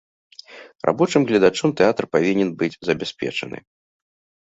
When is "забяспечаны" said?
2.91-3.57